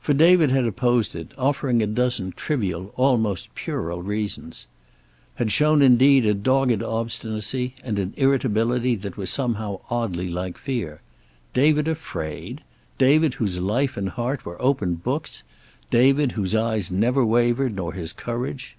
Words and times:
For 0.00 0.12
David 0.12 0.50
had 0.50 0.64
opposed 0.64 1.14
it, 1.14 1.30
offering 1.38 1.80
a 1.80 1.86
dozen 1.86 2.32
trivial, 2.32 2.92
almost 2.96 3.54
puerile 3.54 4.02
reasons. 4.02 4.66
Had 5.36 5.52
shown 5.52 5.82
indeed, 5.82 6.26
a 6.26 6.34
dogged 6.34 6.82
obstinacy 6.82 7.76
and 7.84 7.96
an 8.00 8.12
irritability 8.16 8.96
that 8.96 9.16
were 9.16 9.24
somehow 9.26 9.78
oddly 9.88 10.28
like 10.28 10.58
fear. 10.58 11.00
David 11.54 11.86
afraid! 11.86 12.62
David, 12.98 13.34
whose 13.34 13.60
life 13.60 13.96
and 13.96 14.08
heart 14.08 14.44
were 14.44 14.60
open 14.60 14.96
books! 14.96 15.44
David, 15.90 16.32
whose 16.32 16.56
eyes 16.56 16.90
never 16.90 17.24
wavered, 17.24 17.76
nor 17.76 17.92
his 17.92 18.12
courage! 18.12 18.76